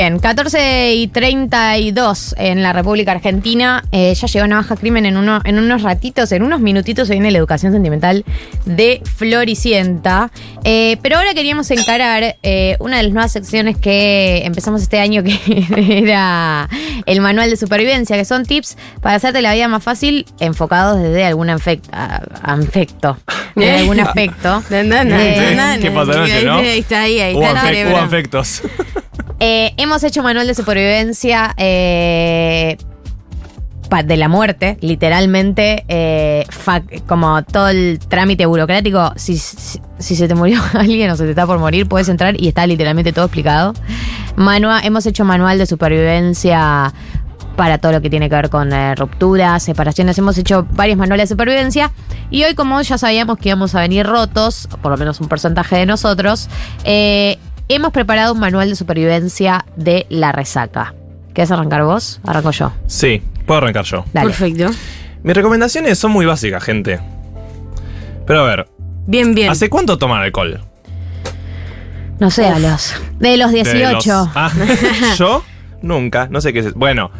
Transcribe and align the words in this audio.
Bien, 0.00 0.18
14 0.18 0.94
y 0.94 1.08
32 1.08 2.34
en 2.38 2.62
la 2.62 2.72
República 2.72 3.12
Argentina. 3.12 3.84
Eh, 3.92 4.14
ya 4.14 4.28
llegó 4.28 4.46
Navaja 4.46 4.74
Crimen 4.76 5.04
en, 5.04 5.18
uno, 5.18 5.42
en 5.44 5.58
unos 5.58 5.82
ratitos, 5.82 6.32
en 6.32 6.42
unos 6.42 6.62
minutitos 6.62 7.06
se 7.06 7.12
viene 7.12 7.30
la 7.30 7.36
educación 7.36 7.74
sentimental 7.74 8.24
de 8.64 9.02
Floricienta. 9.18 10.30
Eh, 10.64 10.96
pero 11.02 11.18
ahora 11.18 11.34
queríamos 11.34 11.70
encarar 11.70 12.38
eh, 12.42 12.78
una 12.80 12.96
de 12.96 13.02
las 13.02 13.12
nuevas 13.12 13.32
secciones 13.32 13.76
que 13.76 14.40
empezamos 14.46 14.80
este 14.80 15.00
año, 15.00 15.22
que 15.22 15.38
era 15.98 16.66
el 17.04 17.20
manual 17.20 17.50
de 17.50 17.58
supervivencia, 17.58 18.16
que 18.16 18.24
son 18.24 18.46
tips 18.46 18.78
para 19.02 19.16
hacerte 19.16 19.42
la 19.42 19.52
vida 19.52 19.68
más 19.68 19.82
fácil 19.82 20.24
enfocados 20.38 20.98
desde 21.02 21.26
algún 21.26 21.50
afecto, 21.50 21.90
afecto 22.42 23.18
de 23.54 23.70
algún 23.70 24.00
aspecto. 24.06 24.62
Eh, 24.70 25.78
¿Qué 25.80 25.90
pasó 25.90 26.12
anoche, 26.12 26.44
no? 26.44 26.56
Ahí 26.56 26.78
está, 26.78 27.02
ahí, 27.02 27.20
ahí 27.20 27.38
está. 27.38 27.84
bro. 27.84 27.98
afectos. 27.98 28.62
Eh, 29.40 29.72
hemos 29.78 30.04
hecho 30.04 30.22
manual 30.22 30.46
de 30.46 30.54
supervivencia 30.54 31.54
eh, 31.56 32.76
de 34.04 34.16
la 34.16 34.28
muerte, 34.28 34.76
literalmente, 34.82 35.84
eh, 35.88 36.44
como 37.08 37.42
todo 37.42 37.68
el 37.68 37.98
trámite 37.98 38.46
burocrático. 38.46 39.12
Si, 39.16 39.36
si, 39.38 39.80
si 39.98 40.14
se 40.14 40.28
te 40.28 40.34
murió 40.34 40.60
alguien 40.74 41.10
o 41.10 41.16
se 41.16 41.24
te 41.24 41.30
está 41.30 41.46
por 41.46 41.58
morir, 41.58 41.88
puedes 41.88 42.08
entrar 42.08 42.40
y 42.40 42.48
está 42.48 42.66
literalmente 42.66 43.12
todo 43.12 43.24
explicado. 43.24 43.72
Manua- 44.36 44.80
hemos 44.84 45.06
hecho 45.06 45.24
manual 45.24 45.58
de 45.58 45.66
supervivencia 45.66 46.92
para 47.56 47.78
todo 47.78 47.92
lo 47.92 48.00
que 48.00 48.08
tiene 48.08 48.28
que 48.30 48.36
ver 48.36 48.48
con 48.48 48.72
eh, 48.72 48.94
rupturas, 48.94 49.62
separaciones. 49.64 50.16
Hemos 50.18 50.38
hecho 50.38 50.66
varios 50.70 50.96
manuales 50.96 51.28
de 51.28 51.34
supervivencia. 51.34 51.90
Y 52.30 52.44
hoy, 52.44 52.54
como 52.54 52.80
ya 52.80 52.96
sabíamos 52.96 53.38
que 53.38 53.48
íbamos 53.48 53.74
a 53.74 53.80
venir 53.80 54.06
rotos, 54.06 54.68
por 54.82 54.92
lo 54.92 54.96
menos 54.98 55.20
un 55.20 55.26
porcentaje 55.28 55.76
de 55.76 55.84
nosotros, 55.86 56.48
eh, 56.84 57.38
hemos 57.74 57.92
preparado 57.92 58.32
un 58.34 58.40
manual 58.40 58.68
de 58.68 58.76
supervivencia 58.76 59.64
de 59.76 60.06
la 60.10 60.32
resaca. 60.32 60.94
¿Querés 61.34 61.50
arrancar 61.50 61.84
vos? 61.84 62.20
Arranco 62.26 62.50
yo. 62.50 62.72
Sí, 62.86 63.22
puedo 63.46 63.58
arrancar 63.58 63.84
yo. 63.84 64.04
Dale. 64.12 64.28
Perfecto. 64.28 64.70
Mis 65.22 65.36
recomendaciones 65.36 65.98
son 65.98 66.10
muy 66.12 66.26
básicas, 66.26 66.62
gente. 66.64 66.98
Pero 68.26 68.40
a 68.40 68.44
ver, 68.44 68.68
Bien, 69.06 69.34
bien. 69.34 69.50
¿hace 69.50 69.68
cuánto 69.70 69.98
toman 69.98 70.20
alcohol? 70.22 70.60
No 72.18 72.30
sé, 72.30 72.46
a 72.46 72.58
los. 72.58 72.94
De 73.18 73.36
los 73.36 73.50
De 73.52 73.62
18. 73.62 73.94
los- 73.94 74.28
Ah, 74.34 74.50
yo 75.16 75.42
nunca, 75.82 76.28
no 76.30 76.40
sé 76.40 76.52
qué 76.52 76.58
es. 76.60 76.74
Bueno, 76.74 77.10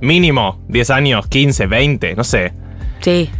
mínimo 0.00 0.60
10 0.68 0.90
años, 0.90 1.26
15, 1.28 1.66
20, 1.66 2.14
no 2.16 2.24
sé. 2.24 2.52
Sí. 3.00 3.30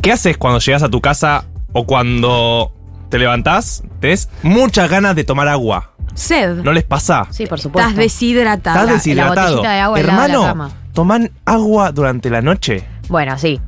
¿Qué 0.00 0.12
haces 0.12 0.36
cuando 0.38 0.60
llegas 0.60 0.82
a 0.82 0.88
tu 0.88 1.00
casa 1.00 1.44
o 1.72 1.84
cuando 1.86 2.72
te 3.08 3.18
levantás? 3.18 3.82
Tenés 4.00 4.28
muchas 4.42 4.88
ganas 4.90 5.16
de 5.16 5.24
tomar 5.24 5.48
agua. 5.48 5.91
Sed. 6.14 6.56
¿No 6.62 6.72
les 6.72 6.84
pasa? 6.84 7.26
Sí, 7.30 7.46
por 7.46 7.60
supuesto. 7.60 7.88
Estás 7.90 8.02
deshidratada. 8.02 8.76
Estás 8.80 8.86
la 8.86 8.92
deshidratado. 8.94 9.56
botellita 9.56 9.72
de 9.72 9.80
agua 9.80 9.98
de 9.98 10.04
la 10.04 10.12
Hermano, 10.12 10.42
cama. 10.42 10.70
¿toman 10.92 11.30
agua 11.44 11.92
durante 11.92 12.28
la 12.30 12.42
noche? 12.42 12.84
Bueno, 13.08 13.36
sí. 13.38 13.60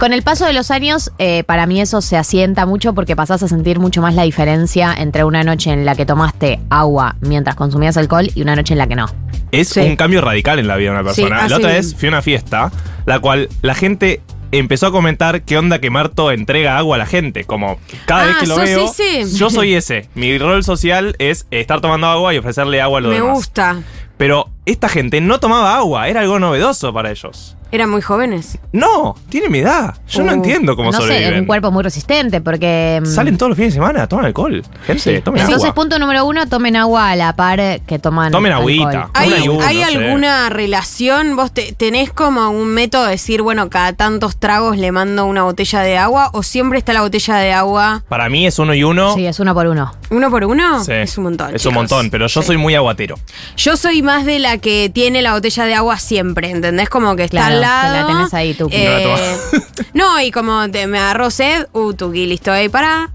Con 0.00 0.12
el 0.12 0.22
paso 0.22 0.44
de 0.46 0.52
los 0.52 0.70
años, 0.70 1.12
eh, 1.18 1.44
para 1.44 1.66
mí 1.66 1.80
eso 1.80 2.00
se 2.00 2.16
asienta 2.16 2.66
mucho 2.66 2.94
porque 2.94 3.14
pasás 3.16 3.42
a 3.42 3.48
sentir 3.48 3.78
mucho 3.78 4.00
más 4.02 4.14
la 4.14 4.22
diferencia 4.22 4.94
entre 4.96 5.24
una 5.24 5.44
noche 5.44 5.70
en 5.72 5.84
la 5.84 5.94
que 5.94 6.06
tomaste 6.06 6.58
agua 6.70 7.16
mientras 7.20 7.54
consumías 7.54 7.96
alcohol 7.96 8.28
y 8.34 8.42
una 8.42 8.56
noche 8.56 8.74
en 8.74 8.78
la 8.78 8.86
que 8.86 8.96
no. 8.96 9.06
Es 9.52 9.68
Sí. 9.68 9.80
un 9.80 9.96
cambio 9.96 10.20
radical 10.20 10.58
en 10.58 10.66
la 10.68 10.76
vida 10.76 10.90
de 10.90 10.96
una 10.96 11.04
persona. 11.04 11.46
la 11.48 11.56
otra 11.56 11.70
vez 11.70 11.94
fui 11.94 12.08
a 12.08 12.10
una 12.12 12.22
fiesta, 12.22 12.70
la 13.06 13.18
cual 13.20 13.48
la 13.62 13.74
gente 13.74 14.20
empezó 14.52 14.86
a 14.86 14.90
comentar 14.92 15.42
qué 15.42 15.58
onda 15.58 15.80
que 15.80 15.90
Marto 15.90 16.30
entrega 16.32 16.78
agua 16.78 16.96
a 16.96 16.98
la 16.98 17.06
gente. 17.06 17.44
Como 17.44 17.78
cada 18.06 18.22
Ah, 18.22 18.26
vez 18.26 18.36
que 18.38 18.46
lo 18.46 18.56
veo, 18.56 18.92
yo 19.34 19.50
soy 19.50 19.74
ese. 19.76 20.08
Mi 20.14 20.36
rol 20.38 20.64
social 20.64 21.14
es 21.18 21.46
estar 21.50 21.80
tomando 21.80 22.06
agua 22.06 22.34
y 22.34 22.38
ofrecerle 22.38 22.80
agua 22.80 22.98
a 22.98 23.02
los 23.02 23.10
Me 23.10 23.16
demás. 23.20 23.34
gusta. 23.34 23.82
Pero 24.18 24.50
esta 24.66 24.88
gente 24.88 25.20
no 25.20 25.40
tomaba 25.40 25.76
agua, 25.76 26.08
era 26.08 26.20
algo 26.20 26.38
novedoso 26.38 26.92
para 26.92 27.10
ellos. 27.10 27.54
Eran 27.70 27.90
muy 27.90 28.00
jóvenes. 28.00 28.56
No, 28.72 29.14
tiene 29.28 29.50
mi 29.50 29.58
edad. 29.58 29.94
Yo 30.08 30.22
no 30.22 30.32
Uh, 30.32 30.36
entiendo 30.36 30.74
cómo 30.74 30.90
no 30.90 30.96
sé, 30.96 31.02
sobreviven. 31.06 31.40
un 31.40 31.44
cuerpo 31.46 31.70
muy 31.70 31.82
resistente 31.82 32.40
porque... 32.40 32.98
mm, 33.02 33.06
Salen 33.06 33.36
todos 33.36 33.50
los 33.50 33.56
fines 33.56 33.74
de 33.74 33.76
semana, 33.76 34.06
toman 34.06 34.24
alcohol. 34.24 34.62
Gente, 34.86 35.02
Sí. 35.16 35.20
tomen 35.22 35.42
Entonces, 35.42 35.64
agua. 35.64 35.74
punto 35.74 35.98
número 35.98 36.24
uno, 36.24 36.48
tomen 36.48 36.76
agua 36.76 37.10
a 37.10 37.16
la 37.16 37.36
par 37.36 37.60
que 37.86 37.98
toman 37.98 38.32
Tomen 38.32 38.52
alcohol. 38.52 38.70
agüita. 38.72 39.10
¿Hay, 39.12 39.46
uno, 39.48 39.60
¿hay 39.66 39.80
no 39.80 39.86
sé. 39.86 39.96
alguna 39.98 40.48
relación? 40.48 41.36
¿Vos 41.36 41.52
te- 41.52 41.72
tenés 41.74 42.10
como 42.10 42.48
un 42.48 42.68
método 42.68 43.04
de 43.04 43.10
decir, 43.10 43.42
bueno, 43.42 43.68
cada 43.68 43.92
tantos 43.92 44.38
tragos 44.38 44.78
le 44.78 44.90
mando 44.90 45.26
una 45.26 45.42
botella 45.42 45.80
de 45.82 45.98
agua? 45.98 46.30
¿O 46.32 46.42
siempre 46.42 46.78
está 46.78 46.94
la 46.94 47.02
botella 47.02 47.36
de 47.36 47.52
agua 47.52 48.02
Para 48.08 48.30
mí 48.30 48.46
es 48.46 48.58
uno 48.58 48.72
y 48.72 48.82
uno. 48.82 49.12
Sí, 49.14 49.26
es 49.26 49.40
uno 49.40 49.52
por 49.52 49.66
uno. 49.66 49.92
uno 50.08 50.30
por 50.30 50.42
uno? 50.46 50.82
Sí. 50.84 50.92
Es 50.92 51.18
un 51.18 51.24
montón. 51.24 51.54
Es 51.54 51.66
un 51.66 51.74
montón, 51.74 52.08
pero 52.08 52.28
yo 52.28 52.40
Sí. 52.40 52.46
soy 52.46 52.56
muy 52.56 52.74
aguatero. 52.74 53.16
Yo 53.58 53.76
soy 53.76 54.00
más 54.08 54.24
de 54.24 54.38
la 54.38 54.56
que 54.56 54.90
tiene 54.92 55.20
la 55.20 55.34
botella 55.34 55.66
de 55.66 55.74
agua 55.74 55.98
siempre, 55.98 56.48
¿entendés? 56.50 56.88
Como 56.88 57.14
que 57.14 57.24
está 57.24 57.46
Claro, 57.48 57.54
al 57.56 57.60
que 57.60 57.66
lado. 57.66 57.94
la 57.94 58.06
tenés 58.16 58.34
ahí, 58.34 58.56
la 58.58 58.66
Eh, 58.70 59.36
no, 59.94 60.18
y 60.22 60.30
como 60.30 60.70
te, 60.70 60.86
me 60.86 60.98
agarró 60.98 61.30
sed, 61.30 61.66
uh, 61.74 61.92
tuqui, 61.92 62.26
listo, 62.26 62.50
ahí 62.50 62.68
para. 62.70 63.10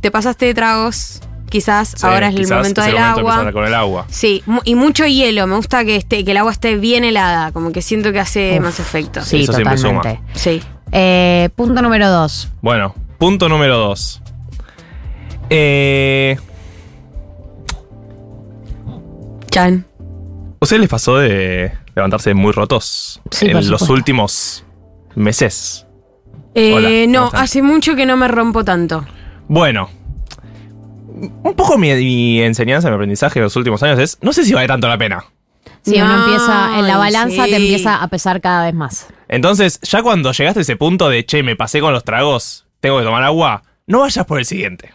Te 0.00 0.10
pasaste 0.10 0.46
de 0.46 0.54
tragos, 0.54 1.20
quizás, 1.50 1.90
Sí, 1.90 2.06
ahora 2.06 2.28
es 2.28 2.36
el 2.36 2.48
momento 2.48 2.80
es 2.80 2.86
del 2.86 2.96
el 2.96 3.00
momento 3.02 3.20
de 3.26 3.30
agua. 3.32 3.52
con 3.52 3.66
el 3.66 3.74
agua. 3.74 4.06
Sí, 4.08 4.42
y 4.64 4.74
mucho 4.76 5.04
hielo. 5.04 5.46
Me 5.46 5.56
gusta 5.56 5.84
que 5.84 5.96
esté, 5.96 6.24
que 6.24 6.30
el 6.30 6.38
agua 6.38 6.52
esté 6.52 6.76
bien 6.76 7.04
helada, 7.04 7.52
como 7.52 7.70
que 7.70 7.82
siento 7.82 8.10
que 8.12 8.20
hace 8.20 8.54
Uf, 8.56 8.64
más 8.64 8.80
efecto. 8.80 9.20
Sí, 9.22 9.42
Eso 9.42 9.52
siempre 9.52 9.76
suma. 9.76 9.96
totalmente. 10.00 10.38
Sí. 10.38 10.62
Eh, 10.92 11.50
punto 11.54 11.82
número 11.82 12.08
dos. 12.10 12.48
Bueno, 12.62 12.94
punto 13.18 13.48
número 13.50 13.76
dos. 13.76 14.22
Eh, 15.50 16.38
Chan. 19.50 19.84
¿Ustedes 20.60 20.80
les 20.80 20.90
pasó 20.90 21.16
de 21.18 21.72
levantarse 21.94 22.34
muy 22.34 22.52
rotos 22.52 23.20
Sí, 23.30 23.46
en 23.46 23.54
los 23.56 23.64
supuesto. 23.66 23.92
últimos 23.92 24.64
meses? 25.14 25.86
Eh, 26.54 26.74
Hola, 26.74 26.88
¿cómo 26.88 27.30
no, 27.32 27.38
hace 27.38 27.62
mucho 27.62 27.94
que 27.96 28.06
no 28.06 28.16
me 28.16 28.28
rompo 28.28 28.64
tanto. 28.64 29.06
Bueno, 29.48 29.88
un 31.42 31.54
poco 31.56 31.78
mi, 31.78 31.92
mi 31.94 32.42
enseñanza, 32.42 32.88
mi 32.88 32.94
aprendizaje 32.94 33.40
de 33.40 33.44
los 33.44 33.56
últimos 33.56 33.82
años 33.82 33.98
es, 33.98 34.18
no 34.20 34.32
sé 34.32 34.44
si 34.44 34.52
vale 34.52 34.68
tanto 34.68 34.86
la 34.88 34.98
pena. 34.98 35.24
Si 35.82 35.96
uno 35.96 36.08
No, 36.08 36.24
empieza 36.24 36.78
en 36.78 36.86
la 36.86 36.98
balanza, 36.98 37.44
sí. 37.44 37.50
te 37.50 37.56
empieza 37.56 37.96
a 38.02 38.08
pesar 38.08 38.40
cada 38.40 38.66
vez 38.66 38.74
más. 38.74 39.06
Entonces, 39.28 39.80
ya 39.82 40.02
cuando 40.02 40.32
llegaste 40.32 40.60
a 40.60 40.62
ese 40.62 40.76
punto 40.76 41.08
de, 41.08 41.24
che, 41.24 41.42
me 41.42 41.56
pasé 41.56 41.80
con 41.80 41.92
los 41.94 42.04
tragos, 42.04 42.66
tengo 42.80 42.98
que 42.98 43.04
tomar 43.04 43.22
agua, 43.22 43.62
no 43.86 44.00
vayas 44.00 44.26
por 44.26 44.38
el 44.38 44.44
siguiente. 44.44 44.90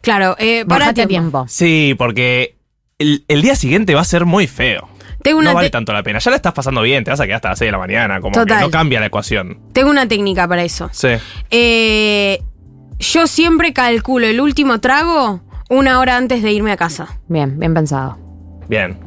Claro, 0.00 0.36
eh, 0.38 0.64
para 0.66 0.80
Bájate 0.86 1.02
a 1.02 1.06
tiempo. 1.08 1.44
Sí, 1.48 1.94
porque 1.98 2.53
el, 2.98 3.24
el 3.28 3.42
día 3.42 3.56
siguiente 3.56 3.94
va 3.94 4.00
a 4.00 4.04
ser 4.04 4.24
muy 4.24 4.46
feo. 4.46 4.88
Tengo 5.22 5.38
una, 5.38 5.50
no 5.50 5.54
vale 5.56 5.70
tanto 5.70 5.92
la 5.92 6.02
pena. 6.02 6.18
Ya 6.18 6.30
la 6.30 6.36
estás 6.36 6.52
pasando 6.52 6.82
bien, 6.82 7.02
te 7.02 7.10
vas 7.10 7.20
a 7.20 7.24
quedar 7.24 7.36
hasta 7.36 7.48
las 7.50 7.58
6 7.58 7.68
de 7.68 7.72
la 7.72 7.78
mañana, 7.78 8.20
como 8.20 8.34
Total. 8.34 8.58
que 8.58 8.64
no 8.64 8.70
cambia 8.70 9.00
la 9.00 9.06
ecuación. 9.06 9.58
tengo 9.72 9.88
una 9.90 10.06
técnica 10.06 10.46
para 10.46 10.62
eso. 10.64 10.90
Sí. 10.92 11.08
Eh, 11.50 12.42
yo 12.98 13.26
siempre 13.26 13.72
calculo 13.72 14.26
el 14.26 14.40
último 14.40 14.80
trago 14.80 15.40
una 15.70 15.98
hora 15.98 16.16
antes 16.18 16.42
de 16.42 16.52
irme 16.52 16.72
a 16.72 16.76
casa. 16.76 17.18
Bien, 17.28 17.58
bien 17.58 17.72
pensado. 17.72 18.18
Bien. 18.68 18.98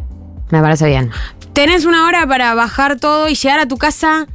Me 0.49 0.59
parece 0.61 0.87
bien. 0.87 1.11
Tenés 1.53 1.85
una 1.85 2.07
hora 2.07 2.25
para 2.25 2.53
bajar 2.55 2.99
todo 2.99 3.29
y 3.29 3.35
llegar 3.35 3.59
a 3.59 3.67
tu 3.67 3.77
casa 3.77 4.27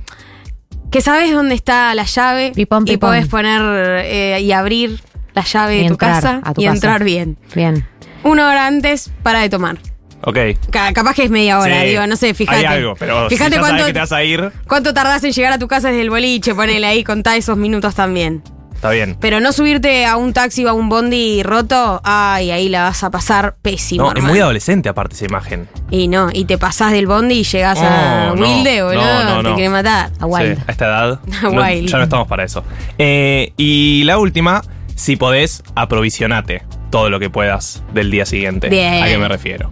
que 0.90 1.00
sabes 1.00 1.32
dónde 1.32 1.54
está 1.54 1.94
la 1.94 2.04
llave 2.04 2.52
Pipón, 2.54 2.84
y 2.86 2.96
podés 2.96 3.26
poner 3.26 3.60
eh, 4.04 4.40
y 4.40 4.52
abrir 4.52 5.00
la 5.34 5.42
llave 5.42 5.78
Y 5.78 5.82
de 5.84 5.88
tu 5.88 5.96
casa 5.96 6.40
a 6.44 6.52
tu 6.52 6.60
y 6.60 6.64
casa. 6.64 6.74
entrar 6.74 7.02
bien. 7.04 7.38
Bien. 7.54 7.86
Una 8.24 8.48
hora 8.48 8.66
antes 8.66 9.10
para 9.22 9.40
de 9.40 9.48
tomar. 9.48 9.78
Ok. 10.24 10.38
Ca- 10.70 10.92
capaz 10.92 11.14
que 11.14 11.24
es 11.24 11.30
media 11.30 11.58
hora, 11.58 11.80
Sí, 11.80 11.88
digo, 11.88 12.06
no 12.06 12.14
sé, 12.16 12.32
fíjate. 12.34 12.58
Hay 12.58 12.64
algo, 12.64 12.94
pero 12.96 13.28
fíjate 13.28 13.58
cuánto, 13.58 13.86
que 13.86 13.92
te 13.92 13.98
vas 13.98 14.12
a 14.12 14.22
ir, 14.22 14.52
cuánto 14.68 14.94
tardás 14.94 15.24
en 15.24 15.32
llegar 15.32 15.52
a 15.52 15.58
tu 15.58 15.66
casa 15.66 15.88
desde 15.88 16.02
el 16.02 16.10
boliche, 16.10 16.54
ponele 16.54 16.86
ahí, 16.86 17.02
contá 17.02 17.34
esos 17.36 17.56
minutos 17.56 17.96
también. 17.96 18.40
está 18.72 18.90
bien. 18.90 19.16
Pero 19.20 19.40
no 19.40 19.52
subirte 19.52 20.06
a 20.06 20.14
un 20.16 20.32
taxi 20.32 20.64
o 20.64 20.68
a 20.68 20.72
un 20.74 20.88
bondi 20.88 21.42
roto, 21.42 22.00
ay, 22.04 22.52
ahí 22.52 22.68
la 22.68 22.84
vas 22.84 23.02
a 23.02 23.10
pasar 23.10 23.56
pésimo. 23.62 24.04
No, 24.04 24.08
es 24.10 24.14
hermano. 24.16 24.32
muy 24.32 24.40
adolescente 24.40 24.88
aparte 24.88 25.16
esa 25.16 25.24
imagen. 25.24 25.68
Y 25.90 26.06
no, 26.06 26.30
y 26.32 26.44
te 26.44 26.56
pasás 26.56 26.92
del 26.92 27.08
bondi 27.08 27.40
y 27.40 27.42
llegás 27.44 27.78
a 27.80 28.30
Oh, 28.32 28.36
no, 28.36 28.42
Wilde, 28.42 28.78
no, 28.78 28.84
boludo, 28.86 29.24
no, 29.24 29.36
te 29.38 29.42
no. 29.48 29.54
quiere 29.56 29.70
matar. 29.70 30.10
A 30.20 30.26
Wild. 30.26 30.56
Sí, 30.56 30.62
a 30.68 30.70
esta 30.70 30.84
edad. 30.86 31.20
A 31.42 31.42
no- 31.50 31.60
Wild. 31.62 31.88
ya 31.88 31.98
no 31.98 32.04
estamos 32.04 32.28
para 32.28 32.44
eso. 32.44 32.64
Eh, 32.96 33.52
y 33.56 34.04
la 34.04 34.18
última, 34.18 34.62
si 34.94 35.16
podés, 35.16 35.64
aprovisionate 35.74 36.62
todo 36.92 37.10
lo 37.10 37.18
que 37.18 37.28
puedas 37.30 37.82
del 37.92 38.12
día 38.12 38.24
siguiente. 38.24 38.68
Bien. 38.68 39.02
¿A 39.02 39.06
qué 39.08 39.18
me 39.18 39.26
refiero? 39.26 39.68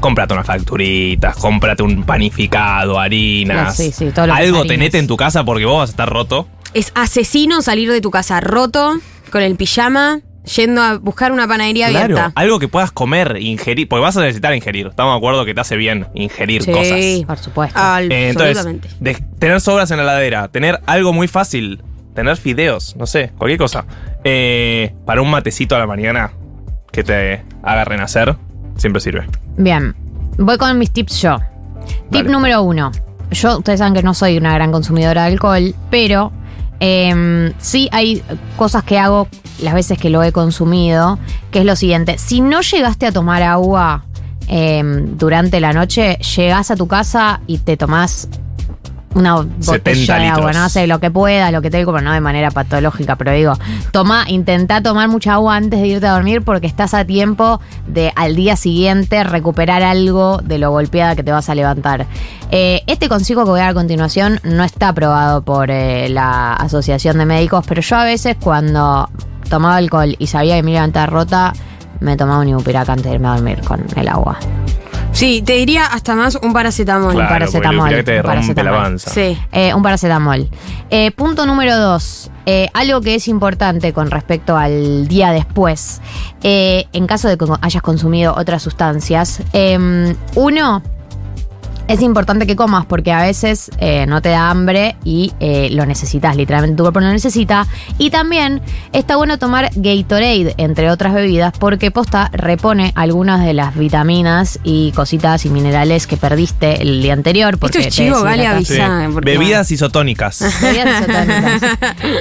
Cómprate 0.00 0.34
unas 0.34 0.46
facturitas, 0.46 1.34
cómprate 1.36 1.82
un 1.82 2.04
panificado, 2.04 3.00
harinas. 3.00 3.76
Sí, 3.76 3.90
sí, 3.90 4.10
todo 4.14 4.28
lo 4.28 4.34
que 4.34 4.40
es 4.42 4.46
Algo 4.46 4.58
harinas. 4.60 4.76
tenete 4.76 4.98
en 4.98 5.06
tu 5.08 5.16
casa 5.16 5.42
porque 5.44 5.64
vos 5.64 5.78
vas 5.78 5.88
a 5.88 5.92
estar 5.92 6.08
roto. 6.08 6.46
Es 6.74 6.92
asesino 6.94 7.62
salir 7.62 7.90
de 7.90 8.00
tu 8.00 8.10
casa 8.10 8.40
roto, 8.40 8.94
con 9.32 9.42
el 9.42 9.56
pijama, 9.56 10.20
yendo 10.54 10.82
a 10.82 10.98
buscar 10.98 11.32
una 11.32 11.48
panadería 11.48 11.88
Claro, 11.88 12.04
abierta. 12.18 12.32
algo 12.36 12.58
que 12.60 12.68
puedas 12.68 12.92
comer, 12.92 13.38
ingerir, 13.40 13.88
porque 13.88 14.02
vas 14.02 14.16
a 14.18 14.20
necesitar 14.20 14.54
ingerir. 14.54 14.88
Estamos 14.88 15.14
de 15.14 15.16
acuerdo 15.16 15.44
que 15.46 15.54
te 15.54 15.60
hace 15.62 15.76
bien 15.76 16.06
ingerir 16.14 16.62
Sí. 16.62 16.70
cosas. 16.70 17.00
Por 17.26 17.38
supuesto. 17.38 17.80
Eh, 17.80 18.28
entonces, 18.28 18.58
Absolutamente. 18.58 18.88
de- 19.00 19.14
tener 19.40 19.60
sobras 19.62 19.90
en 19.90 19.96
la 19.96 20.02
heladera, 20.04 20.48
tener 20.48 20.80
algo 20.86 21.12
muy 21.14 21.26
fácil, 21.26 21.82
tener 22.16 22.36
fideos, 22.36 22.96
no 22.96 23.06
sé, 23.06 23.30
cualquier 23.38 23.58
cosa. 23.58 23.84
Eh, 24.24 24.92
para 25.04 25.22
un 25.22 25.30
matecito 25.30 25.76
a 25.76 25.78
la 25.78 25.86
mañana 25.86 26.32
que 26.90 27.04
te 27.04 27.44
haga 27.62 27.84
renacer, 27.84 28.34
siempre 28.76 29.00
sirve. 29.00 29.28
Bien. 29.56 29.94
Voy 30.38 30.58
con 30.58 30.76
mis 30.78 30.90
tips 30.90 31.22
yo. 31.22 31.38
Tip 32.10 32.26
número 32.26 32.62
uno. 32.62 32.90
Yo, 33.30 33.58
ustedes 33.58 33.78
saben 33.78 33.94
que 33.94 34.02
no 34.02 34.14
soy 34.14 34.36
una 34.36 34.52
gran 34.54 34.72
consumidora 34.72 35.24
de 35.24 35.32
alcohol, 35.32 35.74
pero 35.90 36.32
em, 36.80 37.52
sí 37.58 37.88
hay 37.92 38.22
cosas 38.56 38.82
que 38.82 38.98
hago 38.98 39.28
las 39.62 39.74
veces 39.74 39.98
que 39.98 40.10
lo 40.10 40.22
he 40.22 40.32
consumido, 40.32 41.18
que 41.50 41.60
es 41.60 41.64
lo 41.64 41.76
siguiente. 41.76 42.18
Si 42.18 42.40
no 42.40 42.60
llegaste 42.60 43.06
a 43.06 43.12
tomar 43.12 43.42
agua 43.42 44.04
em, 44.48 45.16
durante 45.16 45.60
la 45.60 45.72
noche, 45.72 46.18
llegás 46.36 46.70
a 46.70 46.76
tu 46.76 46.86
casa 46.86 47.40
y 47.46 47.58
te 47.58 47.76
tomás 47.76 48.28
una 49.16 49.36
70 49.38 49.72
botella 49.72 50.18
de 50.18 50.26
agua, 50.26 50.46
litros. 50.48 50.56
no 50.62 50.68
sé, 50.68 50.86
lo 50.86 51.00
que 51.00 51.10
puedas, 51.10 51.50
lo 51.50 51.62
que 51.62 51.70
te 51.70 51.78
digo, 51.78 51.98
no 52.00 52.12
de 52.12 52.20
manera 52.20 52.50
patológica, 52.50 53.16
pero 53.16 53.32
digo, 53.32 53.54
toma, 53.90 54.24
intenta 54.28 54.82
tomar 54.82 55.08
mucha 55.08 55.34
agua 55.34 55.56
antes 55.56 55.80
de 55.80 55.86
irte 55.86 56.06
a 56.06 56.12
dormir 56.12 56.42
porque 56.42 56.66
estás 56.66 56.92
a 56.92 57.04
tiempo 57.04 57.60
de 57.86 58.12
al 58.14 58.36
día 58.36 58.56
siguiente 58.56 59.24
recuperar 59.24 59.82
algo 59.82 60.38
de 60.44 60.58
lo 60.58 60.70
golpeada 60.70 61.16
que 61.16 61.22
te 61.22 61.32
vas 61.32 61.48
a 61.48 61.54
levantar. 61.54 62.06
Eh, 62.50 62.82
este 62.86 63.08
consejo 63.08 63.44
que 63.44 63.50
voy 63.50 63.60
a 63.60 63.64
dar 63.64 63.70
a 63.70 63.74
continuación 63.74 64.38
no 64.44 64.62
está 64.64 64.88
aprobado 64.88 65.42
por 65.42 65.70
eh, 65.70 66.08
la 66.10 66.52
Asociación 66.52 67.16
de 67.16 67.24
Médicos, 67.24 67.64
pero 67.66 67.80
yo 67.80 67.96
a 67.96 68.04
veces 68.04 68.36
cuando 68.38 69.08
tomaba 69.48 69.76
alcohol 69.76 70.14
y 70.18 70.26
sabía 70.26 70.56
que 70.56 70.62
me 70.62 70.72
iba 70.72 70.80
a 70.80 70.82
levantar 70.82 71.10
rota, 71.10 71.52
me 72.00 72.16
tomaba 72.16 72.40
un 72.40 72.48
ibupiraca 72.48 72.92
antes 72.92 73.06
de 73.06 73.14
irme 73.14 73.28
a 73.28 73.34
dormir 73.34 73.62
con 73.62 73.82
el 73.96 74.08
agua. 74.08 74.38
Sí, 75.16 75.40
te 75.42 75.54
diría 75.54 75.86
hasta 75.86 76.14
más 76.14 76.38
un 76.42 76.52
paracetamol. 76.52 77.14
Claro, 77.14 77.28
paracetamol, 77.30 77.88
te 77.88 77.96
un 77.96 78.04
rompe 78.04 78.12
la 78.16 78.22
paracetamol. 78.22 78.72
panza. 78.74 79.10
Sí. 79.10 79.38
Eh, 79.50 79.72
un 79.74 79.82
paracetamol. 79.82 80.48
Eh, 80.90 81.10
punto 81.12 81.46
número 81.46 81.76
dos. 81.78 82.30
Eh, 82.44 82.68
algo 82.74 83.00
que 83.00 83.14
es 83.14 83.26
importante 83.26 83.92
con 83.94 84.10
respecto 84.10 84.56
al 84.56 85.08
día 85.08 85.30
después. 85.32 86.00
Eh, 86.42 86.84
en 86.92 87.06
caso 87.06 87.28
de 87.28 87.38
que 87.38 87.46
hayas 87.62 87.82
consumido 87.82 88.34
otras 88.36 88.62
sustancias. 88.62 89.40
eh, 89.54 90.14
uno, 90.34 90.82
es 91.88 92.02
importante 92.02 92.46
que 92.46 92.56
comas 92.56 92.84
porque 92.86 93.12
a 93.12 93.22
veces 93.22 93.70
eh, 93.78 94.06
no 94.06 94.20
te 94.22 94.30
da 94.30 94.50
hambre 94.50 94.96
y 95.04 95.32
eh, 95.40 95.68
lo 95.70 95.86
necesitas, 95.86 96.36
literalmente 96.36 96.76
tu 96.76 96.82
cuerpo 96.82 97.00
lo 97.00 97.08
necesita. 97.10 97.66
Y 97.98 98.10
también 98.10 98.60
está 98.92 99.16
bueno 99.16 99.38
tomar 99.38 99.70
Gatorade, 99.74 100.54
entre 100.58 100.90
otras 100.90 101.14
bebidas, 101.14 101.54
porque 101.58 101.90
posta 101.90 102.30
repone 102.32 102.92
algunas 102.96 103.44
de 103.44 103.54
las 103.54 103.76
vitaminas 103.76 104.58
y 104.64 104.92
cositas 104.92 105.44
y 105.46 105.50
minerales 105.50 106.06
que 106.06 106.16
perdiste 106.16 106.82
el 106.82 107.02
día 107.02 107.12
anterior. 107.12 107.58
Porque 107.58 107.78
Esto 107.78 107.88
es 107.88 107.96
te 107.96 108.02
chivo, 108.04 108.22
Gali, 108.22 108.38
deshidrataste. 108.42 108.74
Sí. 108.74 108.80
avisa. 108.80 109.10
porque- 109.12 109.30
Bebidas 109.30 109.70
isotónicas. 109.70 110.40
Bebidas 110.62 111.00
isotónicas. 111.02 111.62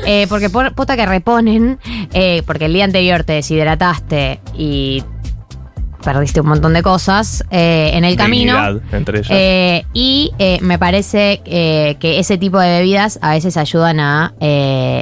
Eh, 0.06 0.26
porque 0.30 0.50
por, 0.50 0.74
posta 0.76 0.96
que 0.96 1.06
reponen, 1.06 1.80
eh, 2.14 2.44
porque 2.46 2.66
el 2.66 2.74
día 2.74 2.86
anterior 2.86 3.24
te 3.24 3.34
deshidrataste 3.34 4.40
y 4.58 5.04
perdiste 6.06 6.40
un 6.40 6.48
montón 6.48 6.74
de 6.74 6.82
cosas 6.82 7.44
eh, 7.52 7.92
en 7.94 8.06
el 8.06 8.16
camino. 8.16 8.80
Entre 8.92 9.20
ellas. 9.20 9.30
Eh, 9.32 9.86
y 9.94 10.32
eh, 10.40 10.60
me 10.62 10.80
parece 10.80 11.42
que 11.44 12.20
ese 12.20 12.38
tipo 12.38 12.60
de 12.60 12.78
bebidas 12.78 13.20
a 13.22 13.32
veces 13.32 13.58
ayudan 13.58 14.00
a, 14.00 14.34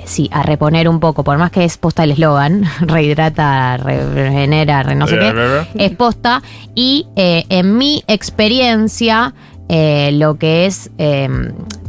sí, 0.06 0.30
a 0.32 0.42
reponer 0.42 0.90
un 0.90 1.00
poco, 1.00 1.24
por 1.24 1.38
más 1.38 1.52
que 1.52 1.64
es 1.64 1.78
posta 1.78 2.04
el 2.06 2.12
eslogan, 2.12 2.64
rehidrata, 2.82 3.78
regenera, 3.78 4.82
re 4.82 4.96
no 4.96 5.06
sé 5.06 5.20
qué, 5.20 5.68
es 5.76 5.92
posta. 5.92 6.42
Y 6.74 7.06
en 7.16 7.78
mi 7.78 8.04
experiencia, 8.08 9.34
eh, 9.70 10.12
lo 10.14 10.36
que 10.36 10.66
es 10.66 10.92
eh, 10.98 11.30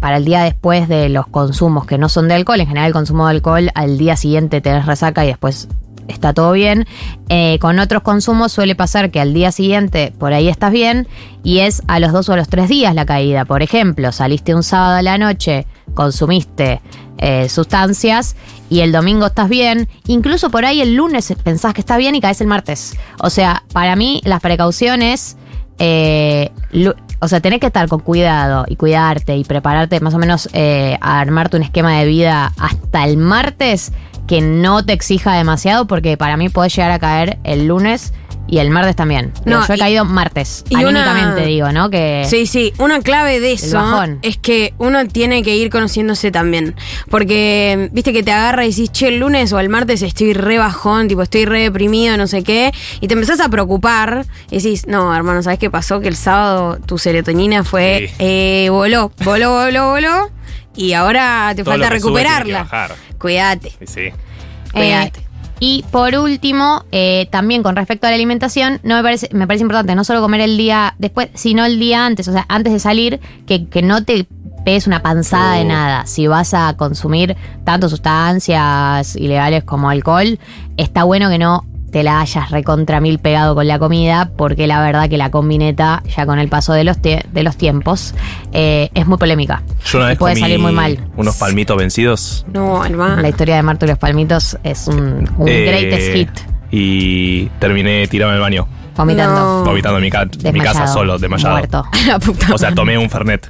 para 0.01 0.19
el 0.19 0.25
día 0.25 0.43
después 0.43 0.89
de 0.89 1.09
los 1.09 1.27
consumos 1.27 1.87
que 1.87 1.99
no 1.99 2.09
son 2.09 2.29
de 2.29 2.35
alcohol, 2.35 2.61
en 2.61 2.69
general 2.69 2.87
el 2.87 2.93
consumo 2.93 3.27
de 3.27 3.33
alcohol 3.33 3.71
al 3.75 3.99
día 3.99 4.17
siguiente 4.17 4.61
tenés 4.61 4.87
resaca 4.87 5.25
y 5.25 5.29
después 5.29 5.69
está 6.09 6.33
todo 6.33 6.53
bien. 6.53 6.87
Eh, 7.29 7.59
con 7.61 7.79
otros 7.79 8.03
consumos 8.03 8.53
suele 8.53 8.75
pasar 8.75 9.11
que 9.11 9.21
al 9.21 9.35
día 9.35 9.53
siguiente 9.53 10.13
por 10.19 10.33
ahí 10.33 10.49
estás 10.49 10.73
bien 10.73 11.09
y 11.43 11.61
es 11.61 11.83
a 11.87 11.99
los 11.99 12.13
dos 12.13 12.29
o 12.29 12.33
a 12.33 12.37
los 12.37 12.49
tres 12.49 12.69
días 12.69 12.95
la 12.95 13.07
caída. 13.07 13.45
Por 13.45 13.63
ejemplo, 13.63 14.13
saliste 14.13 14.55
un 14.55 14.63
sábado 14.63 14.97
a 14.97 15.03
la 15.03 15.19
noche, 15.19 15.67
consumiste 15.95 16.81
eh, 17.19 17.49
sustancias 17.49 18.37
y 18.69 18.81
el 18.81 18.93
domingo 18.93 19.27
estás 19.27 19.49
bien. 19.49 19.89
Incluso 20.07 20.51
por 20.51 20.65
ahí 20.65 20.81
el 20.81 20.95
lunes 20.95 21.33
pensás 21.43 21.75
que 21.75 21.81
está 21.81 21.97
bien 21.97 22.15
y 22.15 22.21
caes 22.21 22.41
el 22.41 22.47
martes. 22.47 22.97
O 23.21 23.31
sea, 23.31 23.65
para 23.73 23.97
mí 23.97 24.21
las 24.25 24.41
precauciones... 24.41 25.37
eh, 25.79 26.51
o 27.21 27.29
sea, 27.29 27.41
tenés 27.41 27.59
que 27.59 27.67
estar 27.67 27.89
con 27.89 28.01
cuidado 28.01 28.67
y 28.69 28.77
cuidarte 28.77 29.35
y 29.35 29.45
prepararte 29.45 29.99
más 30.01 30.13
o 30.13 30.19
menos 30.19 30.47
a 30.53 31.21
armarte 31.21 31.57
un 31.57 31.63
esquema 31.63 31.99
de 31.99 32.05
vida 32.05 32.53
hasta 32.59 33.07
el 33.07 33.17
martes 33.17 33.93
que 34.27 34.41
no 34.41 34.85
te 34.85 34.93
exija 34.93 35.35
demasiado 35.35 35.87
porque 35.87 36.17
para 36.17 36.37
mí 36.37 36.49
podés 36.49 36.75
llegar 36.75 36.91
a 36.91 36.99
caer 36.99 37.39
el 37.45 37.67
lunes 37.67 38.13
y 38.47 38.59
el 38.59 38.69
martes 38.69 38.95
también. 38.95 39.33
No, 39.47 39.67
yo 39.67 39.73
he 39.73 39.77
y- 39.77 39.81
caído 39.81 40.05
martes, 40.05 40.65
y 40.69 40.75
una- 40.77 40.89
anímicamente 41.11 41.47
digo, 41.47 41.73
¿no? 41.73 41.89
Que 41.89 42.27
Sí, 42.29 42.47
sí, 42.47 42.75
una 42.79 43.01
clave 43.01 43.41
de 43.41 43.53
eso 43.53 44.03
es 44.21 44.37
que 44.37 44.75
uno 44.77 45.07
tiene 45.07 45.43
que 45.43 45.57
ir 45.57 45.71
conociéndose 45.71 46.31
también. 46.31 46.75
Porque, 47.11 47.89
viste 47.93 48.13
que 48.13 48.23
te 48.23 48.33
agarra 48.33 48.67
y 48.67 48.71
decís, 48.71 48.93
che, 48.93 49.09
el 49.09 49.19
lunes 49.19 49.51
o 49.55 49.61
el 49.61 49.71
martes 49.71 50.03
estoy 50.03 50.35
re 50.35 50.59
bajón, 50.59 51.09
tipo, 51.09 51.23
estoy 51.23 51.47
re 51.47 51.63
deprimido, 51.63 52.19
no 52.19 52.27
sé 52.27 52.43
qué, 52.45 52.73
y 53.01 53.09
te 53.09 53.15
empezás 53.15 53.41
a 53.41 53.49
preocupar 53.49 54.27
y 54.51 54.57
decís, 54.57 54.87
no, 54.87 55.15
hermano, 55.17 55.43
¿sabes 55.43 55.59
qué 55.59 55.71
pasó? 55.71 56.01
Que 56.01 56.09
el 56.09 56.17
sábado 56.17 56.79
tu 56.85 56.99
serotonina 56.99 57.65
fue, 57.65 58.09
Sí. 58.11 58.15
eh, 58.19 58.69
voló, 58.71 59.11
voló, 59.25 59.53
voló, 59.53 59.91
voló, 59.91 60.31
y 60.77 60.93
ahora 60.93 61.53
te 61.57 61.65
Todo 61.65 61.73
falta 61.73 61.89
recuperarla. 61.89 62.67
Cuídate, 63.25 63.71
Sí, 63.71 63.87
sí. 63.87 64.01
Eh, 64.01 64.13
cuídate. 64.73 65.21
y 65.61 65.83
por 65.91 66.15
último, 66.17 66.85
eh, 66.93 67.27
también 67.31 67.63
con 67.63 67.75
respecto 67.75 68.07
a 68.07 68.11
la 68.11 68.17
alimentación, 68.17 68.81
no 68.83 68.97
me 68.97 69.03
parece, 69.03 69.29
me 69.33 69.47
parece 69.47 69.63
importante 69.63 69.95
no 69.95 70.05
solo 70.05 70.21
comer 70.21 70.43
el 70.43 70.59
día 70.59 70.95
después, 70.99 71.29
sino 71.33 71.65
el 71.65 71.79
día 71.81 72.05
antes, 72.05 72.29
o 72.29 72.33
sea, 72.33 72.45
antes 72.49 72.73
de 72.73 72.81
salir, 72.81 73.21
que, 73.47 73.67
que 73.67 73.81
no 73.81 74.05
te 74.05 74.27
pegues 74.65 74.87
una 74.87 75.01
panzada 75.03 75.55
de 75.55 75.63
Oh. 75.63 75.69
nada. 75.69 76.07
Si 76.07 76.27
vas 76.27 76.53
a 76.55 76.75
consumir 76.77 77.35
tanto 77.65 77.89
sustancias 77.89 79.17
ilegales 79.17 79.65
como 79.65 79.89
alcohol, 79.91 80.39
está 80.77 81.05
bueno 81.05 81.31
que 81.31 81.39
no 81.39 81.65
te 81.95 82.03
la 82.03 82.19
hayas 82.21 82.51
recontra 82.51 83.01
mil 83.01 83.21
pegado 83.21 83.55
con 83.55 83.69
la 83.69 83.79
comida, 83.79 84.29
porque 84.37 84.67
la 84.67 84.81
verdad 84.83 85.09
que 85.09 85.17
la 85.17 85.31
combineta, 85.31 86.03
ya 86.17 86.27
con 86.27 86.41
el 86.41 86.49
paso 86.49 86.73
de 86.73 86.83
los, 86.83 86.97
tie- 87.01 87.23
de 87.33 87.43
los 87.45 87.57
tiempos, 87.57 88.17
eh, 88.53 88.91
es 88.95 89.07
muy 89.07 89.17
polémica. 89.17 89.63
Yo 89.87 89.99
una 89.99 90.09
vez 90.09 90.19
puede 90.19 90.35
comí 90.35 90.41
salir 90.41 90.59
muy 90.59 90.73
mal. 90.73 90.99
unos 91.17 91.37
palmitos 91.37 91.77
vencidos. 91.77 92.45
No, 92.53 92.85
hermano. 92.85 93.23
La 93.23 93.29
historia 93.29 93.55
de 93.55 93.63
Marto 93.63 93.85
y 93.85 93.91
los 93.91 93.99
Palmitos 93.99 94.59
es 94.65 94.89
un, 94.89 95.31
un 95.39 95.49
eh, 95.49 95.67
greatest 95.67 96.13
hit. 96.15 96.31
Y 96.73 97.47
terminé 97.61 98.09
tirado 98.09 98.33
en 98.33 98.37
el 98.39 98.41
baño, 98.43 98.67
Vomitando. 98.97 99.41
No. 99.61 99.65
vomitando 99.65 99.99
en 99.99 100.03
mi, 100.03 100.11
ca- 100.11 100.27
casa 100.65 100.89
solo, 100.89 101.17
desmayado. 101.17 101.59
Muerto. 101.59 101.85
La 102.09 102.19
puta 102.19 102.53
O 102.53 102.59
sea, 102.59 102.75
tomé 102.75 102.99
un 102.99 103.09
Fernet. 103.09 103.49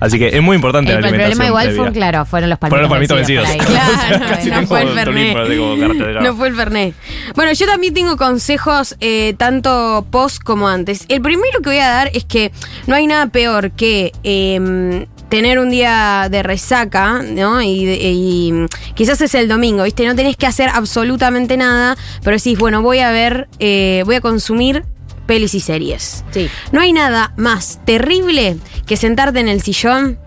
Así 0.00 0.18
que 0.18 0.28
es 0.28 0.42
muy 0.42 0.56
importante 0.56 0.92
El, 0.92 1.00
la 1.00 1.08
el 1.08 1.14
problema 1.14 1.46
igual 1.46 1.72
fue, 1.72 1.92
claro, 1.92 2.24
fueron 2.24 2.50
los 2.50 2.58
palmitos, 2.58 2.88
Fueron 2.88 3.08
los 3.08 3.08
palmitos 3.08 3.16
vencidos. 3.16 3.48
Claro, 3.74 4.60
no 4.60 4.66
fue 4.66 4.82
el 4.82 4.88
Fernet. 4.90 6.22
No 6.22 6.36
fue 6.36 6.48
el 6.48 6.54
Fernet. 6.54 6.94
Bueno, 7.34 7.52
yo 7.52 7.66
también 7.66 7.94
tengo 7.94 8.16
consejos 8.16 8.96
eh, 9.00 9.34
tanto 9.38 10.06
post 10.10 10.42
como 10.42 10.68
antes. 10.68 11.06
El 11.08 11.22
primero 11.22 11.60
que 11.60 11.70
voy 11.70 11.78
a 11.78 11.88
dar 11.88 12.10
es 12.14 12.24
que 12.24 12.52
no 12.86 12.94
hay 12.94 13.06
nada 13.06 13.26
peor 13.26 13.72
que 13.72 14.12
eh, 14.22 15.06
tener 15.28 15.58
un 15.58 15.70
día 15.70 16.28
de 16.30 16.42
resaca, 16.42 17.22
¿no? 17.22 17.60
Y, 17.62 17.88
y 17.90 18.52
quizás 18.94 19.20
es 19.20 19.34
el 19.34 19.48
domingo, 19.48 19.84
¿viste? 19.84 20.06
No 20.06 20.14
tenés 20.14 20.36
que 20.36 20.46
hacer 20.46 20.68
absolutamente 20.68 21.56
nada, 21.56 21.96
pero 22.22 22.36
decís, 22.36 22.58
bueno, 22.58 22.82
voy 22.82 23.00
a 23.00 23.10
ver, 23.10 23.48
eh, 23.58 24.02
voy 24.06 24.16
a 24.16 24.20
consumir 24.20 24.84
pelis 25.26 25.54
y 25.54 25.60
series. 25.60 26.24
Sí. 26.30 26.48
No 26.72 26.80
hay 26.80 26.92
nada 26.92 27.32
más 27.36 27.80
terrible 27.84 28.56
que 28.86 28.96
sentarte 28.96 29.40
en 29.40 29.48
el 29.48 29.62
sillón, 29.62 30.18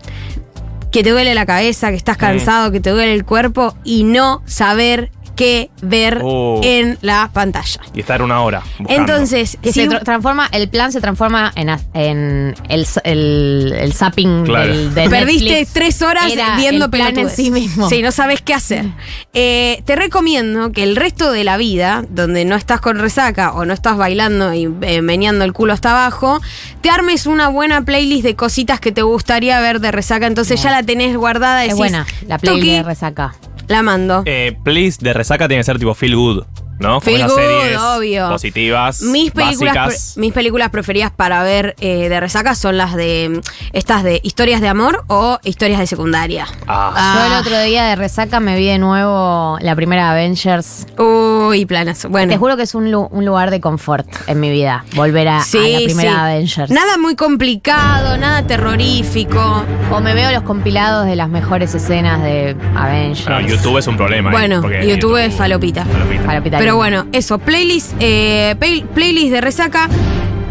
que 0.92 1.04
te 1.04 1.12
duele 1.12 1.36
la 1.36 1.46
cabeza, 1.46 1.89
que 1.89 1.96
estás 1.96 2.18
cansado, 2.18 2.72
que 2.72 2.80
te 2.80 2.89
duele 2.89 3.13
el 3.13 3.25
cuerpo 3.25 3.75
y 3.84 4.04
no 4.04 4.42
saber 4.46 5.12
qué 5.38 5.70
ver 5.82 6.20
Oh. 6.24 6.60
en 6.63 6.98
la 7.01 7.29
pantalla. 7.32 7.79
Y 7.94 8.01
estar 8.01 8.22
una 8.22 8.41
hora. 8.41 8.62
buscando. 8.79 8.94
Entonces, 9.13 9.58
Que 9.62 9.72
si- 9.72 9.84
se 9.84 9.89
tra- 9.89 10.03
transforma, 10.03 10.50
el 10.51 10.67
plan 10.67 10.91
se 10.91 11.00
transforma 11.00 11.53
en, 11.56 11.70
en 11.94 12.56
el, 12.67 12.82
s- 12.82 13.00
el, 13.06 13.74
el 13.79 13.94
zapping 13.94 14.44
Claro. 14.44 14.67
del, 14.67 14.94
de 14.94 15.10
perdiste 15.10 15.46
Netflix. 15.51 15.74
tres 15.74 16.01
horas 16.01 16.29
Era 16.32 16.58
viendo 16.58 16.86
el 16.86 16.91
plan 16.91 17.08
en 17.10 17.13
pelotudes. 17.15 17.36
sí 17.38 17.51
mismo. 17.51 17.88
Sí, 17.88 18.01
no 18.01 18.12
sabes 18.12 18.41
qué 18.41 18.53
hacer. 18.53 18.86
Eh, 19.34 19.82
te 19.86 19.96
recomiendo 19.96 20.72
que 20.74 20.84
el 20.84 20.96
resto 20.96 21.32
de 21.32 21.44
la 21.44 21.56
vida, 21.58 22.03
donde 22.10 22.44
no 22.44 22.56
estás 22.56 22.82
con 22.82 22.98
resaca 23.00 23.53
o 23.53 23.63
no 23.65 23.74
estás 23.74 23.96
bailando 23.96 24.53
y 24.53 24.67
eh, 24.82 25.01
meneando 25.01 25.46
el 25.46 25.53
culo 25.53 25.74
hasta 25.74 25.91
abajo, 25.91 26.41
te 26.82 26.89
armes 26.89 27.27
una 27.27 27.48
buena 27.50 27.84
playlist 27.84 28.24
de 28.24 28.36
cositas 28.36 28.79
que 28.79 28.91
te 28.91 29.03
gustaría 29.03 29.60
ver 29.60 29.79
de 29.79 29.91
resaca. 29.91 30.25
Entonces 30.25 30.62
ya 30.63 30.72
la 30.72 30.82
tenés 30.84 31.15
guardada. 31.15 31.62
Es 31.63 31.70
decís, 31.70 31.77
buena 31.77 32.06
la 32.27 32.39
playlist 32.39 32.62
"Tuki, 32.65 32.72
de 32.77 32.84
resaca. 32.84 33.36
La 33.68 33.84
mando. 33.84 34.24
Eh, 34.26 34.58
please 34.64 34.98
de 35.02 35.14
resaca 35.14 35.48
tiene 35.48 35.60
que 35.60 35.66
ser 35.66 35.78
tipo 35.78 35.94
feel 35.94 36.16
good, 36.16 36.44
¿no? 36.79 37.01
Como 37.01 37.15
esas 37.15 37.31
good, 37.31 37.39
series 37.39 37.77
obvio. 37.79 38.29
positivas, 38.29 39.01
Mis 39.01 39.31
películas, 39.31 39.75
básicas. 39.75 40.13
pre- 40.15 40.22
mis 40.22 40.34
películas 40.34 40.69
preferidas 40.69 41.12
para 41.12 41.43
ver 41.43 41.75
eh, 41.79 42.10
de 42.10 42.19
resaca 42.19 42.55
son 42.55 42.77
las 42.77 42.96
de 42.96 43.29
mm, 43.43 43.50
estas 43.74 44.03
de 44.03 44.19
historias 44.24 44.62
de 44.62 44.67
amor 44.67 45.03
o 45.07 45.39
historias 45.43 45.79
de 45.79 45.88
secundaria. 45.88 46.48
Ah, 46.67 47.15
Yo 47.29 47.34
el 47.36 47.41
otro 47.41 47.60
día 47.62 47.86
de 47.86 47.96
resaca 47.96 48.39
me 48.39 48.55
vi 48.57 48.65
de 48.67 48.77
nuevo 48.79 49.57
la 49.62 49.75
primera 49.75 50.12
Avengers. 50.12 50.88
Uy, 50.98 51.65
planazo. 51.65 52.10
Bueno. 52.10 52.31
Te 52.31 52.38
juro 52.38 52.57
que 52.57 52.63
es 52.63 52.75
un, 52.75 52.91
lu- 52.91 53.07
un 53.12 53.25
lugar 53.25 53.51
de 53.51 53.60
confort 53.62 54.07
en 54.27 54.39
mi 54.39 54.50
vida. 54.50 54.84
Volver 54.96 55.27
a, 55.27 55.38
la 55.39 55.43
primera 55.86 56.12
sí. 56.12 56.17
Avengers. 56.17 56.72
Nada 56.72 56.98
muy 56.98 57.15
complicado, 57.15 58.17
nada 58.17 58.43
terrorífico. 58.43 59.63
O 59.91 60.00
me 60.01 60.13
veo 60.13 60.31
los 60.31 60.43
compilados 60.43 61.05
de 61.05 61.15
las 61.15 61.29
mejores 61.29 61.74
escenas 61.75 62.22
de 62.22 62.55
Avengers. 62.75 63.25
Bueno, 63.25 63.48
YouTube 63.48 63.77
es 63.77 63.88
un 63.88 63.98
problema. 63.98 64.31
porque 64.62 64.88
YouTube 64.88 65.17
es 65.17 65.34
falopita. 65.34 65.86
falopita. 65.86 66.24
Palopita 66.25 66.57
Pero 66.60 66.67
linda. 66.74 66.76
bueno, 66.76 67.06
eso, 67.12 67.38
playlist, 67.40 67.94
eh, 68.00 68.56
play- 68.60 68.84
playlist 68.94 69.32
de 69.32 69.42
resaca. 69.42 69.90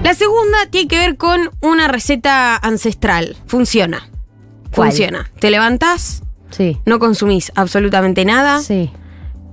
La 0.03 0.15
segunda 0.15 0.59
tiene 0.71 0.89
que 0.89 0.99
ver 0.99 1.17
con 1.17 1.51
una 1.61 1.89
receta 1.89 2.57
ancestral. 2.57 3.37
Funciona. 3.47 4.09
¿Cuál? 4.75 4.89
Funciona. 4.91 5.31
Te 5.41 5.51
levantás, 5.51 6.23
Sí. 6.51 6.79
no 6.87 6.99
consumís 6.99 7.51
absolutamente 7.57 8.25
nada, 8.25 8.61
Sí. 8.61 8.91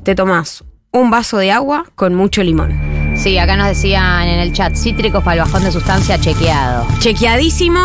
te 0.03 0.15
tomás 0.15 0.63
un 0.91 1.09
vaso 1.09 1.37
de 1.37 1.51
agua 1.51 1.85
con 1.95 2.13
mucho 2.13 2.43
limón. 2.43 2.79
Sí, 3.15 3.37
acá 3.37 3.55
nos 3.55 3.67
decían 3.67 4.27
en 4.27 4.39
el 4.39 4.53
chat, 4.53 4.75
cítricos 4.75 5.23
para 5.23 5.41
el 5.41 5.47
bajón 5.47 5.63
de 5.63 5.71
sustancia 5.71 6.19
chequeado. 6.19 6.85
Chequeadísimo. 6.99 7.79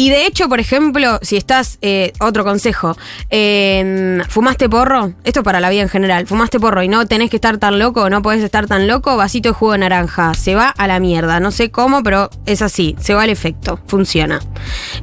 Y 0.00 0.08
de 0.08 0.24
hecho, 0.24 0.48
por 0.48 0.60
ejemplo, 0.60 1.18
si 1.20 1.36
estás, 1.36 1.76
eh, 1.82 2.14
otro 2.20 2.42
consejo, 2.42 2.96
eh, 3.28 4.22
fumaste 4.30 4.66
porro, 4.66 5.12
esto 5.24 5.42
para 5.42 5.60
la 5.60 5.68
vida 5.68 5.82
en 5.82 5.90
general, 5.90 6.26
fumaste 6.26 6.58
porro 6.58 6.82
y 6.82 6.88
no 6.88 7.06
tenés 7.06 7.28
que 7.28 7.36
estar 7.36 7.58
tan 7.58 7.78
loco, 7.78 8.08
no 8.08 8.22
podés 8.22 8.42
estar 8.42 8.66
tan 8.66 8.88
loco, 8.88 9.18
vasito 9.18 9.50
de 9.50 9.52
jugo 9.52 9.72
de 9.72 9.78
naranja, 9.78 10.32
se 10.32 10.54
va 10.54 10.68
a 10.68 10.86
la 10.86 11.00
mierda, 11.00 11.38
no 11.38 11.50
sé 11.50 11.70
cómo, 11.70 12.02
pero 12.02 12.30
es 12.46 12.62
así, 12.62 12.96
se 12.98 13.12
va 13.12 13.24
el 13.24 13.30
efecto, 13.30 13.78
funciona. 13.88 14.40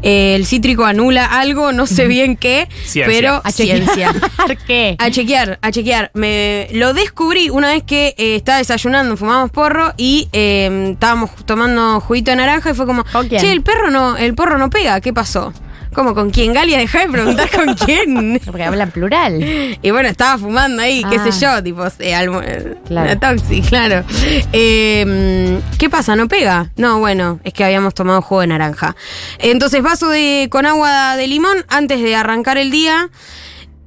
Eh, 0.02 0.34
el 0.34 0.48
cítrico 0.48 0.84
anula 0.84 1.26
algo, 1.26 1.74
no 1.74 1.86
sé 1.86 2.08
bien 2.08 2.36
qué, 2.36 2.68
Ciencia. 2.84 3.06
pero 3.06 3.42
A 3.44 3.52
ciencia. 3.52 4.14
chequear. 4.48 4.58
¿Qué? 4.66 4.96
A 4.98 5.12
chequear, 5.12 5.60
a 5.62 5.72
chequear. 5.72 6.10
Me 6.16 6.70
lo 6.72 6.94
descubrí 6.94 7.52
una 7.52 7.70
vez 7.70 7.84
que 7.84 8.16
eh, 8.18 8.36
estaba 8.36 8.58
desayunando, 8.58 9.16
fumamos 9.16 9.52
porro 9.52 9.94
y 9.96 10.28
eh, 10.34 10.90
estábamos 10.94 11.30
tomando 11.46 12.00
juguito 12.00 12.32
de 12.32 12.38
naranja 12.38 12.72
y 12.72 12.74
fue 12.74 12.88
como, 12.88 13.04
¿Con 13.12 13.28
quién? 13.28 13.42
che, 13.42 13.52
el 13.52 13.62
perro 13.62 13.92
no, 13.92 14.18
el 14.18 14.34
porro 14.34 14.58
no 14.58 14.72
pega, 14.72 14.87
¿qué 15.02 15.14
pasó? 15.14 15.54
¿Cómo 15.94 16.14
con 16.14 16.30
quién? 16.32 16.54
Galia, 16.54 16.78
dejá 16.78 17.00
de 17.00 17.10
preguntar 17.10 17.50
con 17.50 17.74
quién. 17.86 18.40
Porque 18.46 18.64
hablan 18.64 18.92
plural. 18.92 19.42
Y 19.82 19.92
bueno, 19.92 20.10
estaba 20.10 20.38
fumando 20.38 20.82
ahí, 20.82 21.04
qué 21.10 21.18
Ah. 21.18 21.32
sé 21.32 21.40
yo, 21.46 21.64
tipo, 21.64 21.86
eh, 21.86 21.92
eh, 22.00 22.76
Claro. 22.88 23.18
taxi, 23.20 23.62
claro. 23.70 24.04
Eh, 24.54 25.60
¿Qué 25.78 25.90
pasa? 25.90 26.16
¿No 26.16 26.28
pega? 26.28 26.70
No, 26.76 27.00
bueno, 27.00 27.40
es 27.44 27.54
que 27.54 27.64
habíamos 27.64 27.94
tomado 27.94 28.22
jugo 28.22 28.42
de 28.42 28.48
naranja. 28.48 28.96
Entonces, 29.40 29.82
vaso 29.82 30.10
de, 30.10 30.48
con 30.52 30.66
agua 30.66 31.16
de 31.16 31.28
limón 31.28 31.66
antes 31.70 32.02
de 32.02 32.16
arrancar 32.16 32.58
el 32.58 32.70
día. 32.70 33.10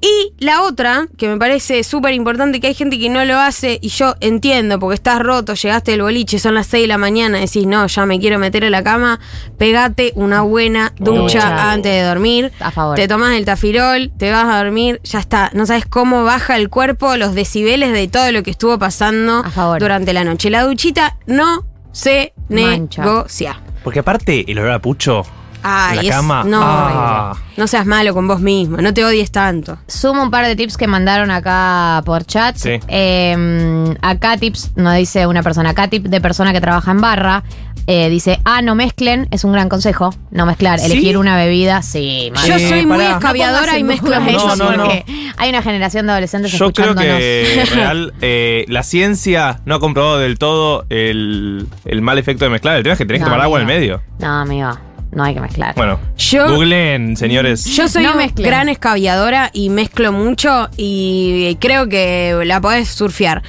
Y 0.02 0.32
la 0.42 0.62
otra, 0.62 1.08
que 1.18 1.28
me 1.28 1.36
parece 1.36 1.84
súper 1.84 2.14
importante, 2.14 2.58
que 2.58 2.68
hay 2.68 2.74
gente 2.74 2.98
que 2.98 3.10
no 3.10 3.22
lo 3.26 3.38
hace, 3.38 3.78
y 3.82 3.88
yo 3.90 4.14
entiendo, 4.20 4.78
porque 4.78 4.94
estás 4.94 5.18
roto, 5.20 5.52
llegaste 5.52 5.90
del 5.90 6.00
boliche, 6.02 6.38
son 6.38 6.54
las 6.54 6.68
6 6.68 6.84
de 6.84 6.88
la 6.88 6.96
mañana, 6.96 7.38
decís, 7.38 7.66
no, 7.66 7.86
ya 7.86 8.06
me 8.06 8.18
quiero 8.18 8.38
meter 8.38 8.64
en 8.64 8.72
la 8.72 8.82
cama, 8.82 9.20
pegate 9.58 10.12
una 10.14 10.40
buena 10.40 10.94
ducha 10.98 11.20
Ducha. 11.20 11.72
antes 11.72 11.92
de 11.92 12.02
dormir. 12.02 12.50
A 12.60 12.70
favor. 12.70 12.96
Te 12.96 13.08
tomas 13.08 13.34
el 13.36 13.44
tafirol, 13.44 14.10
te 14.16 14.30
vas 14.30 14.46
a 14.46 14.62
dormir, 14.64 15.00
ya 15.04 15.18
está. 15.18 15.50
No 15.52 15.66
sabes 15.66 15.84
cómo 15.84 16.24
baja 16.24 16.56
el 16.56 16.70
cuerpo, 16.70 17.16
los 17.16 17.34
decibeles 17.34 17.92
de 17.92 18.08
todo 18.08 18.32
lo 18.32 18.42
que 18.42 18.50
estuvo 18.52 18.78
pasando 18.78 19.40
A 19.44 19.50
favor. 19.50 19.80
durante 19.80 20.14
la 20.14 20.24
noche. 20.24 20.48
La 20.48 20.62
duchita 20.64 21.18
no 21.26 21.66
se 21.92 22.32
Mancha. 22.48 23.02
negocia. 23.04 23.60
Porque 23.84 23.98
aparte, 23.98 24.50
el 24.50 24.58
olor 24.58 24.72
a 24.72 24.78
pucho 24.78 25.24
Ay, 25.62 25.98
es- 25.98 26.04
la 26.06 26.10
cama. 26.16 26.44
no, 26.44 26.60
ah. 26.62 27.36
no 27.56 27.66
seas 27.66 27.86
malo 27.86 28.14
con 28.14 28.26
vos 28.28 28.40
mismo, 28.40 28.78
no 28.78 28.92
te 28.94 29.04
odies 29.04 29.30
tanto. 29.30 29.78
Sumo 29.86 30.22
un 30.22 30.30
par 30.30 30.46
de 30.46 30.56
tips 30.56 30.76
que 30.76 30.86
mandaron 30.86 31.30
acá 31.30 32.02
por 32.04 32.24
chat. 32.24 32.56
Sí. 32.56 32.78
Eh, 32.88 33.94
acá 34.02 34.36
tips, 34.36 34.72
nos 34.76 34.94
dice 34.96 35.26
una 35.26 35.42
persona, 35.42 35.70
acá 35.70 35.88
tip 35.88 36.06
de 36.06 36.20
persona 36.20 36.52
que 36.52 36.60
trabaja 36.60 36.90
en 36.90 37.00
barra. 37.00 37.42
Eh, 37.86 38.08
dice, 38.08 38.40
ah, 38.44 38.62
no 38.62 38.74
mezclen, 38.76 39.26
es 39.32 39.42
un 39.42 39.52
gran 39.52 39.68
consejo. 39.68 40.14
No 40.30 40.46
mezclar, 40.46 40.78
¿Sí? 40.78 40.86
elegir 40.92 41.16
una 41.18 41.36
bebida, 41.36 41.82
sí, 41.82 42.30
mal. 42.32 42.46
Yo 42.46 42.54
Eh, 42.54 42.68
soy 42.68 42.86
muy 42.86 42.98
pará. 42.98 43.12
escabiadora 43.12 43.78
y 43.78 43.82
mezclo 43.84 44.14
No, 44.14 44.20
mucho. 44.20 44.46
No, 44.56 44.56
no, 44.56 44.72
no. 44.76 44.84
porque 44.84 45.04
hay 45.38 45.48
una 45.50 45.60
generación 45.62 46.06
de 46.06 46.12
adolescentes 46.12 46.52
Yo 46.52 46.72
creo 46.72 46.90
escuchándonos. 46.90 47.18
que 47.18 47.64
real, 47.74 48.12
eh, 48.20 48.64
la 48.68 48.82
ciencia 48.84 49.60
no 49.64 49.74
ha 49.74 49.80
comprobado 49.80 50.18
del 50.18 50.38
todo 50.38 50.84
el, 50.88 51.66
el 51.84 52.02
mal 52.02 52.18
efecto 52.18 52.44
de 52.44 52.50
mezclar. 52.50 52.76
El 52.76 52.82
tema 52.84 52.92
es 52.92 52.98
que 52.98 53.06
tenés 53.06 53.20
que 53.22 53.24
tomar 53.24 53.40
agua 53.40 53.60
en 53.60 53.68
el 53.68 53.74
medio. 53.74 54.02
No, 54.20 54.40
amigo, 54.42 54.70
no 55.12 55.24
hay 55.24 55.34
que 55.34 55.40
mezclar. 55.40 55.74
Bueno, 55.74 55.98
Yo- 56.16 56.48
googleen, 56.48 57.16
señores. 57.16 57.64
Yo 57.64 57.88
soy 57.88 58.04
No 58.04 58.10
una 58.12 58.22
mezclen. 58.22 58.46
gran 58.46 58.68
escabiadora 58.68 59.50
y 59.52 59.70
mezclo 59.70 60.12
mucho 60.12 60.68
y 60.76 61.56
creo 61.60 61.88
que 61.88 62.42
la 62.46 62.60
podés 62.60 62.88
surfear. 62.88 63.42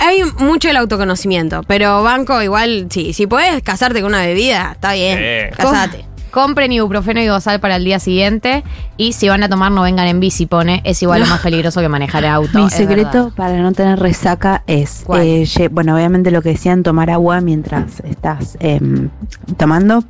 Hay 0.00 0.22
mucho 0.38 0.68
el 0.68 0.76
autoconocimiento, 0.76 1.62
pero 1.66 2.02
banco 2.02 2.42
igual, 2.42 2.86
sí, 2.90 3.12
si 3.12 3.26
podés 3.26 3.62
casarte 3.62 4.00
con 4.02 4.08
una 4.12 4.20
bebida, 4.20 4.72
está 4.72 4.92
bien, 4.92 5.50
casate. 5.56 6.04
Compren 6.32 6.70
ibuprofeno 6.70 7.18
y 7.22 7.28
gozal 7.28 7.60
para 7.60 7.76
el 7.76 7.84
día 7.84 7.98
siguiente. 7.98 8.62
Y 8.98 9.14
si 9.14 9.26
van 9.26 9.42
a 9.42 9.48
tomar, 9.48 9.72
no 9.72 9.80
vengan 9.80 10.06
en 10.06 10.20
bici, 10.20 10.44
pone. 10.44 10.82
Es 10.84 11.00
igual 11.02 11.22
o 11.22 11.26
más 11.26 11.40
peligroso 11.40 11.80
que 11.80 11.88
manejar 11.88 12.24
el 12.24 12.30
auto. 12.30 12.58
Mi 12.58 12.66
es 12.66 12.74
secreto 12.74 13.10
verdad. 13.10 13.32
para 13.34 13.56
no 13.62 13.72
tener 13.72 13.98
resaca 13.98 14.62
es, 14.66 15.00
¿Cuál? 15.06 15.22
eh, 15.22 15.42
lle- 15.44 15.70
bueno, 15.70 15.94
obviamente 15.94 16.30
lo 16.30 16.42
que 16.42 16.50
decían, 16.50 16.82
tomar 16.82 17.08
agua 17.08 17.40
mientras 17.40 18.00
estás 18.00 18.58
em, 18.60 19.08
tomando. 19.56 20.04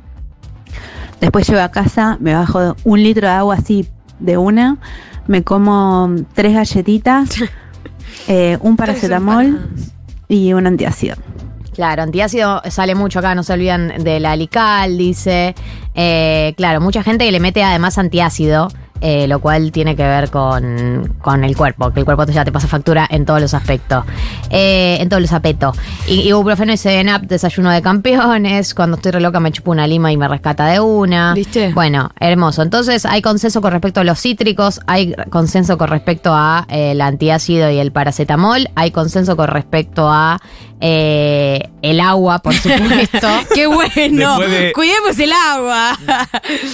Después 1.21 1.47
llego 1.47 1.61
a 1.61 1.69
casa, 1.69 2.17
me 2.19 2.33
bajo 2.33 2.75
un 2.83 3.03
litro 3.03 3.27
de 3.27 3.33
agua 3.33 3.55
así 3.55 3.87
de 4.19 4.37
una, 4.37 4.77
me 5.27 5.43
como 5.43 6.15
tres 6.33 6.53
galletitas, 6.53 7.37
eh, 8.27 8.57
un 8.61 8.77
paracetamol 8.77 9.69
y 10.27 10.53
un 10.53 10.67
antiácido. 10.67 11.15
Claro, 11.73 12.01
antiácido 12.01 12.61
sale 12.69 12.95
mucho 12.95 13.19
acá, 13.19 13.35
no 13.35 13.43
se 13.43 13.53
olviden 13.53 14.03
del 14.03 14.25
alical, 14.25 14.97
dice. 14.97 15.53
Eh, 15.93 16.55
claro, 16.57 16.81
mucha 16.81 17.03
gente 17.03 17.25
que 17.25 17.31
le 17.31 17.39
mete 17.39 17.63
además 17.63 17.99
antiácido, 17.99 18.69
eh, 19.01 19.27
lo 19.27 19.39
cual 19.39 19.71
tiene 19.71 19.95
que 19.95 20.03
ver 20.03 20.29
con, 20.29 21.15
con 21.21 21.43
el 21.43 21.55
cuerpo, 21.55 21.91
que 21.91 21.99
el 21.99 22.05
cuerpo 22.05 22.25
ya 22.25 22.45
te 22.45 22.51
pasa 22.51 22.67
factura 22.67 23.07
en 23.09 23.25
todos 23.25 23.41
los 23.41 23.53
aspectos, 23.53 24.05
eh, 24.49 24.97
en 24.99 25.09
todos 25.09 25.21
los 25.21 25.33
aspectos. 25.33 25.77
Y 26.07 26.27
ibuprofeno 26.27 26.71
y 26.71 26.75
7-Up, 26.75 27.27
desayuno 27.27 27.71
de 27.71 27.81
campeones, 27.81 28.73
cuando 28.73 28.97
estoy 28.97 29.11
re 29.13 29.21
loca 29.21 29.39
me 29.39 29.51
chupo 29.51 29.71
una 29.71 29.87
lima 29.87 30.11
y 30.11 30.17
me 30.17 30.27
rescata 30.27 30.67
de 30.67 30.79
una. 30.79 31.33
¿Viste? 31.33 31.73
Bueno, 31.73 32.11
hermoso. 32.19 32.61
Entonces 32.61 33.05
hay 33.05 33.21
consenso 33.21 33.61
con 33.61 33.71
respecto 33.71 33.99
a 33.99 34.03
los 34.03 34.19
cítricos, 34.19 34.79
hay 34.87 35.13
consenso 35.29 35.77
con 35.77 35.89
respecto 35.89 36.33
a 36.33 36.65
eh, 36.69 36.91
el 36.91 37.01
antiácido 37.01 37.69
y 37.69 37.79
el 37.79 37.91
paracetamol, 37.91 38.69
hay 38.75 38.91
consenso 38.91 39.35
con 39.35 39.47
respecto 39.47 40.09
a 40.09 40.39
eh, 40.79 41.69
el 41.81 41.99
agua, 41.99 42.39
por 42.39 42.53
supuesto. 42.53 43.27
¡Qué 43.55 43.65
bueno! 43.67 44.39
De- 44.39 44.71
Cuidemos 44.73 45.17
el 45.19 45.31
agua. 45.31 45.97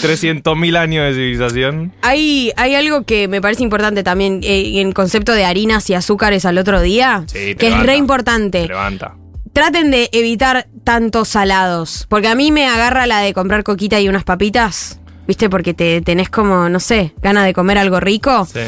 300.000 0.01 0.77
años 0.77 1.05
de 1.05 1.13
civilización. 1.13 1.93
hay, 2.01 2.51
hay 2.57 2.75
algo 2.75 3.03
que 3.03 3.27
me 3.27 3.41
parece 3.41 3.63
importante 3.63 4.03
también 4.03 4.41
eh, 4.43 4.81
en 4.81 4.91
concepto 4.91 5.31
de 5.33 5.45
harinas 5.45 5.89
y 5.89 5.93
azúcares 5.93 6.45
al 6.45 6.57
otro 6.57 6.81
día, 6.81 7.23
Sí, 7.27 7.55
que 7.55 7.67
es 7.67 7.79
re 7.79 7.85
Te 7.93 7.95
importante. 7.97 8.67
levanta. 8.67 9.15
Traten 9.53 9.91
de 9.91 10.09
evitar 10.13 10.67
tantos 10.83 11.29
salados, 11.29 12.05
porque 12.09 12.27
a 12.27 12.35
mí 12.35 12.51
me 12.51 12.67
agarra 12.67 13.05
la 13.05 13.19
de 13.19 13.33
comprar 13.33 13.63
coquita 13.63 13.99
y 14.01 14.09
unas 14.09 14.23
papitas, 14.23 14.99
¿viste? 15.27 15.47
Porque 15.49 15.73
te 15.75 16.01
tenés 16.01 16.29
como, 16.29 16.69
no 16.69 16.79
sé, 16.79 17.13
ganas 17.21 17.45
de 17.45 17.53
comer 17.53 17.77
algo 17.77 17.99
rico. 17.99 18.47
Sí. 18.51 18.59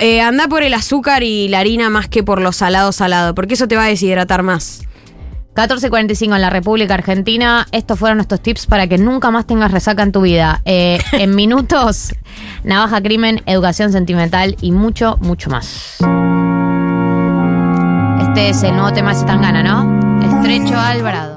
Eh, 0.00 0.20
anda 0.20 0.48
por 0.48 0.62
el 0.62 0.74
azúcar 0.74 1.22
y 1.22 1.48
la 1.48 1.60
harina 1.60 1.90
más 1.90 2.08
que 2.08 2.22
por 2.22 2.40
lo 2.40 2.52
salado 2.52 2.92
salado, 2.92 3.34
porque 3.34 3.54
eso 3.54 3.68
te 3.68 3.76
va 3.76 3.84
a 3.84 3.88
deshidratar 3.88 4.42
más. 4.42 4.82
14.45 5.54 6.36
en 6.36 6.40
la 6.40 6.50
República 6.50 6.94
Argentina. 6.94 7.66
Estos 7.72 7.98
fueron 7.98 8.18
nuestros 8.18 8.40
tips 8.40 8.66
para 8.66 8.86
que 8.86 8.96
nunca 8.96 9.32
más 9.32 9.44
tengas 9.44 9.72
resaca 9.72 10.04
en 10.04 10.12
tu 10.12 10.20
vida. 10.20 10.62
Eh, 10.64 11.00
en 11.12 11.34
minutos, 11.34 12.14
navaja 12.62 13.02
crimen, 13.02 13.42
educación 13.44 13.90
sentimental 13.90 14.56
y 14.60 14.70
mucho, 14.70 15.18
mucho 15.20 15.50
más. 15.50 15.96
Este 18.20 18.50
es 18.50 18.62
el 18.62 18.76
nuevo 18.76 18.92
tema 18.92 19.14
de 19.14 19.18
Zetangana, 19.18 19.64
¿no? 19.64 20.20
Estrecho 20.22 20.78
Alvarado. 20.78 21.36